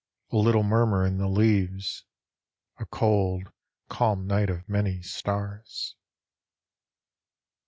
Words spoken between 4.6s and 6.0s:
many stars.